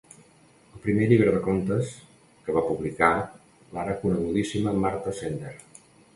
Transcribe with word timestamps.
El 0.77 0.81
primer 0.85 1.09
llibre 1.11 1.33
de 1.35 1.41
contes 1.47 1.91
que 2.47 2.57
va 2.57 2.65
publicar 2.71 3.11
l'ara 3.77 3.95
conegudíssima 4.03 4.77
Marta 4.87 5.17
Sender. 5.21 5.55